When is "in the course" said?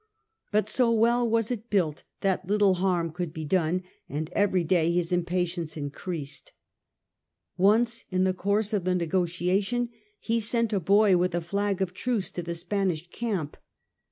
8.09-8.73